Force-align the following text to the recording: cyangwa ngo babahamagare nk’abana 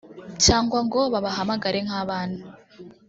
cyangwa 0.45 0.79
ngo 0.85 0.99
babahamagare 1.13 1.79
nk’abana 1.85 2.39